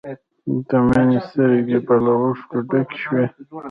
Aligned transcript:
د 0.67 0.71
مینې 0.87 1.19
سترګې 1.27 1.77
به 1.85 1.95
له 2.05 2.13
اوښکو 2.21 2.57
ډکې 2.69 2.97
شوې 3.03 3.25